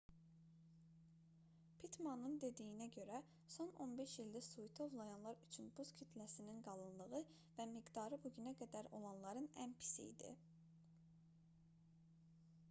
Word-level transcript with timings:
pittmanın 1.81 2.37
dediyinə 2.43 2.87
görə 2.95 3.19
son 3.57 3.69
15 3.85 4.15
ildə 4.23 4.41
suiti 4.49 4.83
ovlayanlar 4.87 5.39
üçün 5.49 5.69
buz 5.81 5.91
kütləsinin 6.01 6.63
qalınlığı 6.71 7.21
və 7.61 7.69
miqdarı 7.77 8.21
bu 8.27 8.33
günə 8.41 8.55
qədər 8.65 8.91
olanların 9.03 9.51
ən 9.67 9.77
pisi 9.85 10.11
idi 10.17 10.33